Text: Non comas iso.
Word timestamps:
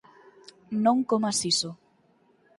Non 0.85 0.97
comas 1.09 1.37
iso. 1.51 1.71